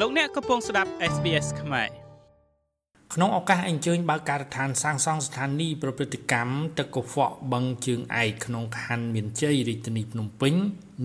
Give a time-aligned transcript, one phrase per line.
[0.00, 1.88] លោកអ្នកកំពុងស្ដាប់ SBS ខ្មែរ
[3.14, 10.54] ក្នុងឱកាសអញ្ជើញបើកការដ្ឋានសាងសង់ស្ថានីយ៍ប្រព្រឹត្តកម្មទឹកកខ្វក់បឹងជើងឯកក្នុងខណ្ឌមានជ័យរាជធានីភ្នំពេញ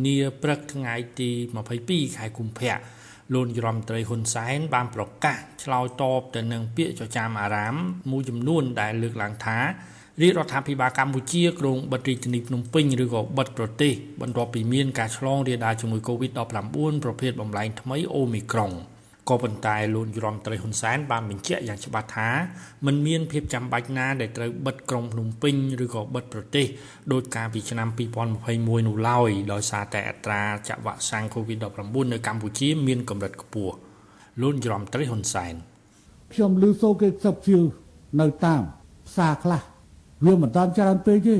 [0.06, 1.30] នាព្រឹកថ្ងៃទី
[1.74, 2.78] 22ខែកុម្ភៈ
[3.34, 7.76] លោកយមត្រីហ៊ុនសែនបានប្រកាសឆ្លើយតបទៅនឹងពាក្យចចាមអារាម
[8.12, 9.60] មួយចំនួនដែលលើកឡើងថា
[10.22, 18.72] រាជរដ្ឋាភិបាលកម្ពុជាក្រុងបិទរាជធានីភ្នំពេញឬក៏បិទប្រទេសបន្ទាប់ពីមានការឆ្លងរាលដាលជំងឺ Covid-19 ប្រភេទបំលែងថ្មីអូមីក្រុង
[19.30, 22.30] ក៏ប៉ុន្តែលោកយមត្រីហ៊ុនសែនបានបញ្ជាក់យ៉ាងច្បាស់ថា
[22.86, 26.66] มันមានភាពចាំបាច់ណាដែលត្រូវបិទក្រុងភ្នំពេញឬក៏បិទប្រទេស
[27.14, 27.88] ដោយការពីឆ្នាំ
[28.38, 33.74] 2021នោះឡើយដោយសារតែអត្រាចាក់វ៉ាក់សាំង Covid-19 នៅកម្ពុជាមានកម្រិតខ្ពស់
[34.42, 35.54] លោកយមត្រីហ៊ុនសែន
[36.34, 37.60] ខ្ញុំឮសូរគេខ្សឹបជឿ
[38.22, 38.62] នៅតាម
[39.08, 39.62] ផ្សារខ្លះ
[40.26, 41.38] វាមិនតាន់ច្រើនពេកទេ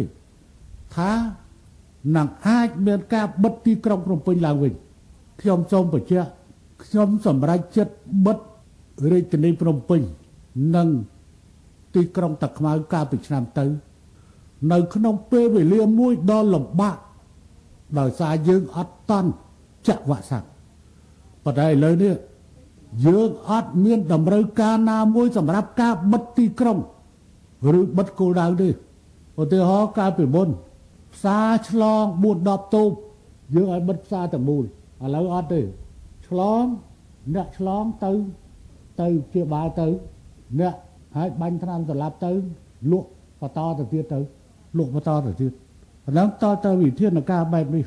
[0.96, 1.12] ថា
[2.16, 4.74] នឹងអាចមានការបិទទីក្រុងភ្នំពេញឡើងវិញ
[5.42, 6.30] ខ្ញុំសូមបញ្ជាក់
[6.84, 7.94] ខ្ញុំសម្រេចចិត្ត
[8.26, 8.38] បិទ
[9.12, 10.02] រាជធានីភ្នំពេញ
[10.76, 10.90] និង
[11.96, 13.66] ទីក្រុងតាខ្មៅកាលពីឆ្នាំទៅ
[14.72, 16.98] នៅ ក្នុងពេលវេលាមួយដ៏លំបាក
[18.00, 19.30] ដោយសារយើងអត់តន់
[19.88, 20.46] ចាក់វ៉ាក់សាំង
[21.44, 22.14] ប៉ុន្តែឥឡូវនេះ
[23.06, 26.78] យើងអត់មានតម្រូវការណាមួយសម្រាប់ការបិទទីក្រុង
[27.80, 28.70] ឬបិទគោលដៅទេ
[29.42, 30.50] ឧទាហរណ៍កាលពីមុន
[31.14, 32.92] ផ្សារឆ្លង4 10តូប
[33.56, 34.66] យើងឲ្យបិទផ្សារទាំងមូលឥ
[35.16, 35.62] ឡូវអត់ទេ
[36.28, 36.64] ឆ្លង
[37.36, 38.12] អ្នកឆ្លងទៅ
[39.02, 39.88] ទៅជាបាលទៅ
[40.60, 40.76] អ្នក
[41.16, 42.32] ហើយបាញ់ថ្នាំសម្លាប់ទៅ
[42.92, 43.08] លក់
[43.42, 44.20] បន្តទៅទៀតទៅ
[44.78, 45.54] លក់បន្តទៅទៀត
[46.06, 47.86] អាហ្នឹងតទៅវិធានការបែបនេះ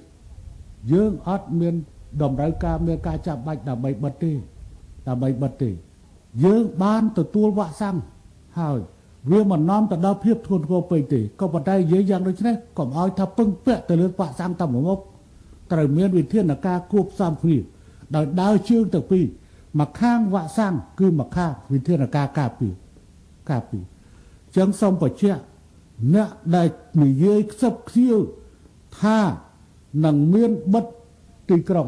[0.92, 1.74] យើងអត់មាន
[2.22, 4.32] តម្រូវការមានការចាប់បាច់ដើម្បីបិទទេ
[5.08, 5.70] ដើម្បីបិទទេ
[6.44, 7.96] យើងបានទទួលវ៉ាក់សាំង
[8.58, 8.78] ហើយ
[9.30, 14.98] វាមិននាំទៅដល់ភាពធ្ងន់ធ្ងរពេកទេក៏ប៉ុន្តែនិយាយយ៉ាងដូចនេះកុំឲ្យថាពឹងពាក់ទៅលើវ៉ាក់សាំងតាមមុខ
[15.72, 17.56] ត្រូវមានវិធានការគួបផ្សំគ្នា
[18.14, 19.24] ដោយដើរជើងទៅពីរ
[19.80, 22.72] មកខាងវ៉ាក់សាំងគឺមកខាងវិធានការការពារ
[23.50, 23.82] ការពារ
[24.56, 25.40] ចឹងសូមបញ្ជាក់
[26.14, 26.68] អ្នកដែល
[27.02, 28.18] និយាយខ្សឹបខ្សៀវ
[29.00, 29.18] ថា
[30.04, 30.86] នឹងមានបិទ
[31.50, 31.86] ទីក្រុង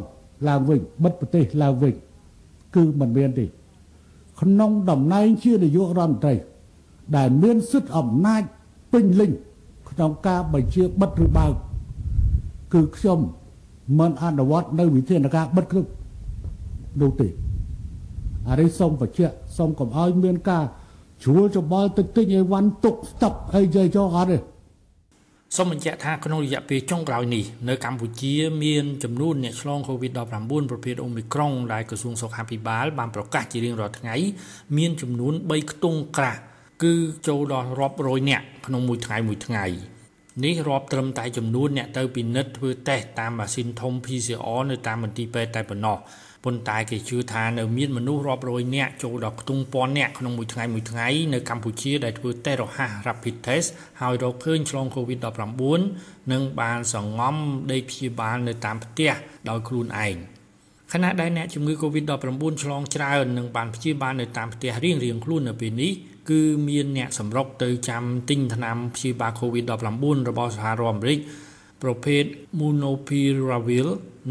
[0.49, 1.95] ឡើងវិញបិទប្រទេសឡើងវិញ
[2.77, 3.45] គឺមិនមានទេ
[4.41, 6.35] ក្នុងតំណែងជានាយករដ្ឋមន្ត្រី
[7.17, 8.43] ដែលមានសិទ្ធិអំណាច
[8.93, 9.31] ពេញលេញ
[9.91, 11.53] ក្នុងការបញ្ជាបិទឬបើក
[12.75, 13.19] គឺខ្ញុំ
[13.99, 15.91] មិនអនុវត្តនៅវិធានការបិទគ្រប់
[17.01, 17.29] នោះទេ
[18.49, 20.65] អានេះសូមបញ្ជាក់សូមកុំឲ្យមានការ
[21.23, 24.39] ជ្រួលច្បល់តិចតិចឲ្យវ៉ាន់ទុកស្តុកអីចេះចោអត់ទេ
[25.57, 28.35] សូមបញ្ជាក់ថាក្នុងរយៈពេលចុងក្រោយនេះនៅកម្ពុជា
[28.65, 34.15] មានចំនួនអ្នកឆ្លង COVID-19 ប្រភេទអូមីក្រុងដែលក្រសួងសុខាភិបាលបានប្រកាសជារៀងរាល់ថ្ងៃ
[34.77, 36.41] មានចំនួន3ខ្ទង់ក្រាស់
[36.85, 36.95] គឺ
[37.29, 39.65] ចូលដល់រាប់រយនាក់ក្នុងមួយថ្ងៃមួយថ្ងៃ
[40.45, 45.99] នេះរាប់ត្រឹមតែចំនួនអ្នកទៅពិនិត្យធ្វើតេស្តតាមម៉ាស៊ីនធំ PCR នៅតាមមន្ទីរពេទ្យតែប៉ុណ្ណោះ
[46.45, 53.69] ប៉ុន្តែគេជឿថានៅមានមនុស្សរាប់រយនាក់ចូលដល់ខ្ទង់ពាន់នាក់ក្នុងមួយថ្ងៃមួយថ្ងៃនៅកម្ពុជាដែលធ្វើតេស្តរហ័ស Rapid Test
[54.01, 57.37] ហើយរកឃើញឆ្លង COVID-19 និងបានសង្ងំ
[57.73, 59.13] ដេកព្យាបាលនៅតាមផ្ទះ
[59.49, 60.17] ដោយខ្លួនឯង
[60.93, 65.93] ខណៈដែលអ្នកជំងឺ COVID-19 ឆ្លងច្រើននិងបានព្យាបាលនៅតាមផ្ទះរៀងៗខ្លួននៅពេលនេះ
[66.31, 71.19] គឺមានអ្នកសម្រុកទៅចាំទិញថ្នាំព្យាបាល COVID-19 របស់សហរដ្ឋអាមេរិក
[71.83, 72.25] ប្រភេទ
[72.61, 73.87] Monopiravir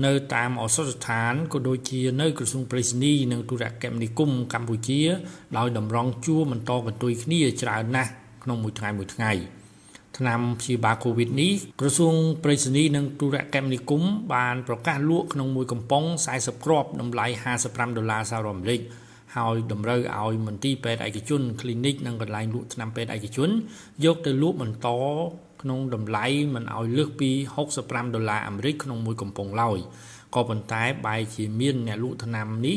[0.05, 5.01] នៅតាមឱសថស្ថានក៏ដូចជានៅក្រសួងប្រៃសណីនិងទូរគមនាគមន៍កម្ពុជា
[5.57, 8.11] ដោយតម្រង់ជួរបន្តកន្ទុយគ្នាច្រើនណាស់
[8.43, 9.62] ក្នុងមួយថ្ងៃមួយថ្ងៃ
[10.18, 12.14] ថ្នាំព្យាបាលកូវីដនេះក្រសួង
[12.44, 17.26] ប្រៃសណីនិងទូរគមនាគមន៍បានប្រកាសលក់ក្នុងមួយកំប៉ុង40គ្រាប់តម្លៃ
[17.62, 18.80] 55ដុល្លារសហរដ្ឋអាមេរិក
[19.36, 23.50] ហើយតម្រូវឲ្យមន្ទីរពេទ្យឯកជន clinic និងកន្លែងលក់ថ្នាំពេទ្យឯកជន
[24.04, 24.88] យកទៅលក់បន្ត
[25.62, 27.30] ក្នុងតម្លៃមិនឲ្យលើសពី
[27.72, 29.78] 65ដុល្លារអាមេរិកក្នុងមួយកំប៉ុងឡើយ
[30.34, 32.76] ក៏ប៉ុន្តែបែរជាមានអ្នកលក់ថ្នាំនេះ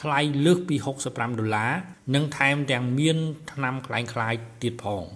[0.00, 0.76] ថ្លៃលើសពី
[1.08, 1.72] 65ដុល្លារ
[2.14, 3.16] និងថែមទាំងមាន
[3.52, 5.04] ថ្នាំคล้ายៗទៀតផង។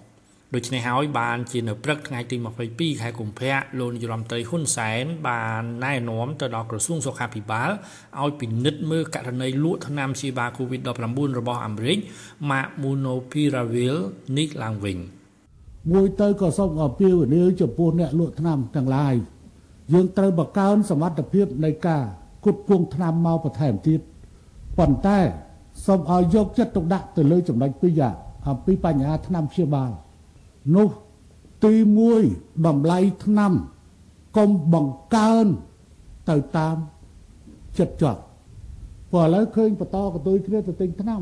[0.55, 2.35] ដូច្នេះហើយបានជានៅព្រឹកថ្ងៃទី
[2.69, 7.69] 22ខែកុម្ភៈលោកនាយរដ្ឋមន្ត្រីហ៊ុនសែនបានណែនាំទៅដល់ក្រសួងសុខាភិបាល
[8.21, 11.97] ឲ្យពិនិត្យមើលករណីលក់ថ្នាំព្យាបាល COVID-19 របស់អាមេរិក
[12.49, 13.95] Mark Monopiravir
[14.37, 14.97] នេះឡើងវិញ
[15.91, 19.15] មួយទៅក៏សូមអពាវនាវចំពោះអ្នកលក់ថ្នាំទាំងឡាយ
[19.93, 22.03] យើងត្រូវបង្កើនសមត្ថភាពនៃការ
[22.45, 23.99] គុតគង់ថ្នាំមកបន្ថែមទៀត
[24.77, 25.19] ប៉ុន្តែ
[25.85, 28.15] សូមឲ្យយកចិត្តទុកដាក់ទៅលើចំណុចពីរយ៉ាង
[28.47, 29.91] អំពីបញ្ហាថ្នាំព្យាបាល
[30.75, 30.89] នោះ
[31.65, 31.73] ទី
[32.19, 33.53] 1តម្លៃថ្នាំ
[34.37, 35.45] កុំបង្កើន
[36.29, 36.75] ទៅតាម
[37.77, 38.21] ចិត្តចត់
[39.11, 41.21] ព្រោះឥឡូវឃើញបន្តកតុយគ្នាទៅទិញថ្នាំ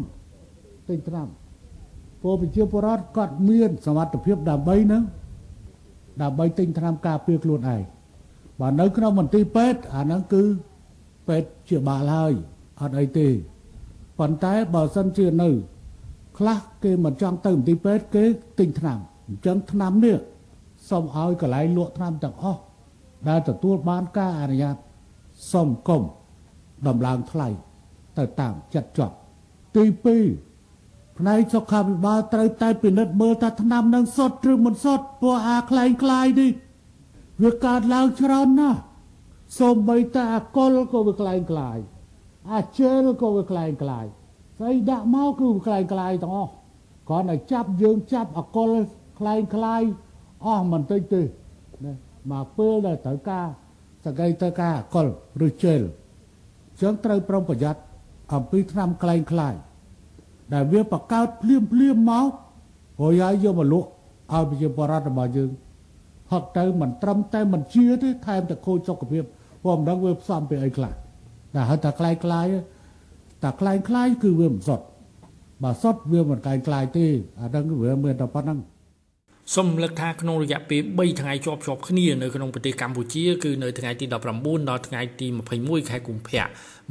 [0.90, 1.28] ទិញថ្នាំ
[2.22, 5.04] ព្រោះប្រជាពលរដ្ឋគាត់មានសមត្ថភាពដើម្បីនឹង
[6.22, 7.82] ដើម្បីទិញថ្នាំការពារខ្លួនឯង
[8.60, 10.44] បើនៅក្នុងមន្ទីរពេទ្យអាហ្នឹងគឺ
[11.28, 12.34] ពេទ្យជាបាលហើយ
[12.82, 13.28] អត់អីទេ
[14.20, 15.50] ប៉ុន្តែបើសិនជានៅ
[16.38, 18.24] ខ្លះគេមិនចង់ទៅមន្ទីរពេទ្យគេ
[18.60, 19.00] ទិញថ្នាំ
[19.31, 20.18] អញ្ចឹងថ្នាំនេះ
[20.89, 22.62] សូមឲ្យកន្លែងលក់ថ្នាំទាំងអស់
[23.28, 24.75] ដែលទទួលបានការអនុញ្ញាត
[25.51, 26.01] សូមកុំ
[26.88, 27.48] ដំឡើងថ្លៃ
[28.18, 29.16] ទៅតាមចិត្តចប់
[29.75, 29.83] ទី
[30.50, 36.51] 2ផ្នែកសុខាភិបាលត្រូវតែពិនិត្យមើលថាថ្នាំនឹងសុទ្ធឬមិនសុទ្ធព្រោះអាខ្លែងខ្លាយនេះ
[37.44, 38.80] វាកើតឡើងច្រើនណាស់
[39.60, 41.77] សូម្បីតែអាកុលក៏វាខ្លែងខ្លាយ
[42.54, 44.06] អាជើលក៏វាខ្លែងខ្លាយ
[44.60, 46.51] ស្អីដាក់មកគឺវាខ្លែងខ្លាយទាំងអស់
[47.10, 48.69] គ្រាន់តែចាប់យើងចាប់អាកុល
[49.22, 49.82] ខ្លែងខ្លាយ
[50.46, 51.22] អស់មិនតិចទេ
[51.86, 51.94] ណា
[52.32, 53.48] មកពេលដែលត្រូវការ
[54.06, 55.08] សកៃត្រូវការអាកុល
[55.48, 55.82] ឬជើល
[56.82, 57.82] ចឹងត្រូវប្រុងប្រយ័ត្ន
[58.34, 59.56] អំពីថ្នាំខ្លែងខ្លាយ
[60.54, 62.32] ដែលវាបកកើតភ្លាមភ្លាមមក
[63.02, 63.90] ហើយឲ្យយកមកលក់
[64.34, 65.50] ឲ្យប្រជាពលរដ្ឋរបស់យើង
[66.32, 69.24] ហត់ទៅមិនត្រឹមតែមិនជាទេថែមតែខូចសុខភាព
[69.64, 70.92] ព្រោះមិនដឹងវាផ្សំពីអីខ្លះ
[71.56, 72.46] តែហៅថាខ្លែងខ្លាយ
[73.44, 74.86] តែខ្លែងខ្លាយគឺវាមិនសុទ្ធ
[75.64, 77.06] បើសុទ្ធវាមិនខ្លែងខ្លាយទេ
[77.42, 78.60] អាហ្នឹងវាមានតែប៉ុណ្្នឹង
[79.56, 84.13] សូមលើកថាក្នុងរយៈពេល3ថ្ងៃជាប់ជាប់គ្នានៅក្នុងប្រទេសកម្ពុជាគឺនៅថ្ងៃទី19
[84.69, 85.27] ដល់ថ្ងៃទី
[85.59, 86.45] 21ខែកុម្ភៈ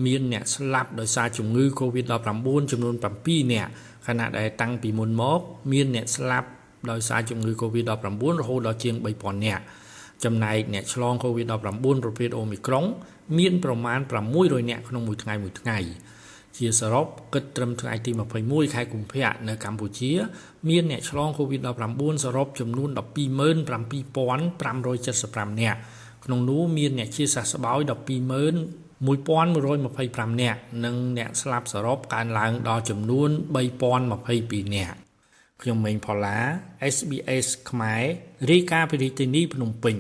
[0.05, 3.71] មានអ្នកស្លាប់ដោយសារជំងឺ Covid-19 ចំនួន7នាក់
[4.07, 5.41] ខណៈដែលតាំងពីមុនមក
[5.73, 6.49] មានអ្នកស្លាប់
[6.91, 9.63] ដោយសារជំងឺ Covid-19 រហូតដល់ជាង3000នាក់
[10.25, 12.85] ចំណែកអ្នកឆ្លង Covid-19 ប្រភេទ Omicron
[13.39, 13.99] មានប្រមាណ
[14.35, 15.79] 600នាក់ក្នុងមួយថ្ងៃមួយថ្ងៃ
[16.59, 18.11] ជាសរុបគិតត្រឹមថ្ងៃទី
[18.43, 20.13] 21ខែកុម្ភៈនៅកម្ពុជា
[20.69, 25.79] មានអ្នកឆ្លង COVID-19 សរុបចំនួន127,575នាក់
[26.25, 33.31] ក្នុងនោះមានអ្នកជាសះស្បើយ12125នាក់និងអ្នកស្លាប់សរុបកើនឡើងដល់ចំនួន
[34.01, 34.99] 3022នាក់
[35.63, 36.39] ខ្ញុំម៉េងផល្លា
[36.95, 38.03] SBS ខ្មែរ
[38.51, 39.97] រាយការណ៍ពីរាជធានីភ្នំពេញ